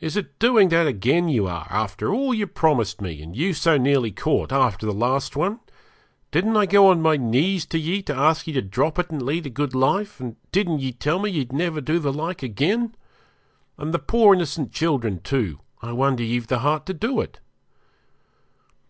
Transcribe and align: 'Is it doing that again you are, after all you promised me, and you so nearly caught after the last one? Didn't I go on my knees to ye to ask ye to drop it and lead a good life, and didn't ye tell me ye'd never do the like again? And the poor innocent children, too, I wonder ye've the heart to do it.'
'Is 0.00 0.18
it 0.18 0.38
doing 0.38 0.68
that 0.68 0.86
again 0.86 1.30
you 1.30 1.46
are, 1.46 1.66
after 1.70 2.12
all 2.12 2.34
you 2.34 2.46
promised 2.46 3.00
me, 3.00 3.22
and 3.22 3.34
you 3.34 3.54
so 3.54 3.78
nearly 3.78 4.10
caught 4.12 4.52
after 4.52 4.84
the 4.84 4.92
last 4.92 5.34
one? 5.34 5.60
Didn't 6.30 6.58
I 6.58 6.66
go 6.66 6.88
on 6.88 7.00
my 7.00 7.16
knees 7.16 7.64
to 7.68 7.78
ye 7.78 8.02
to 8.02 8.14
ask 8.14 8.46
ye 8.46 8.52
to 8.52 8.60
drop 8.60 8.98
it 8.98 9.08
and 9.10 9.22
lead 9.22 9.46
a 9.46 9.48
good 9.48 9.74
life, 9.74 10.20
and 10.20 10.36
didn't 10.52 10.80
ye 10.80 10.92
tell 10.92 11.18
me 11.20 11.30
ye'd 11.30 11.54
never 11.54 11.80
do 11.80 11.98
the 11.98 12.12
like 12.12 12.42
again? 12.42 12.94
And 13.78 13.94
the 13.94 13.98
poor 13.98 14.34
innocent 14.34 14.72
children, 14.72 15.20
too, 15.22 15.60
I 15.80 15.92
wonder 15.92 16.22
ye've 16.22 16.48
the 16.48 16.58
heart 16.58 16.84
to 16.84 16.92
do 16.92 17.22
it.' 17.22 17.40